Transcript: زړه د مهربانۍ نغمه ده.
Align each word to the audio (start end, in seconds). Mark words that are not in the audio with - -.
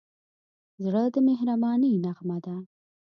زړه 0.83 1.03
د 1.13 1.15
مهربانۍ 1.27 1.93
نغمه 2.05 2.37
ده. 2.45 2.55